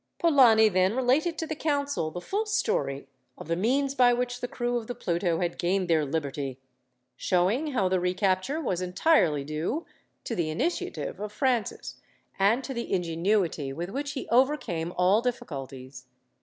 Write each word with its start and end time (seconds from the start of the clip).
Polani 0.17 0.67
then 0.67 0.95
related 0.95 1.37
to 1.37 1.45
the 1.45 1.53
council 1.53 2.09
the 2.09 2.19
full 2.19 2.47
story 2.47 3.07
of 3.37 3.47
the 3.47 3.55
means 3.55 3.93
by 3.93 4.13
which 4.13 4.41
the 4.41 4.47
crew 4.47 4.75
of 4.79 4.87
the 4.87 4.95
Pluto 4.95 5.41
had 5.41 5.59
gained 5.59 5.87
their 5.87 6.03
liberty, 6.05 6.57
showing 7.15 7.73
how 7.73 7.87
the 7.87 7.99
recapture 7.99 8.59
was 8.59 8.81
entirely 8.81 9.43
due 9.43 9.85
to 10.23 10.33
the 10.35 10.49
initiative 10.49 11.19
of 11.19 11.31
Francis, 11.31 11.97
and 12.39 12.63
to 12.63 12.73
the 12.73 12.91
ingenuity 12.91 13.71
with 13.71 13.91
which 13.91 14.13
he 14.13 14.27
overcame 14.29 14.91
all 14.97 15.21
difficulties. 15.21 16.07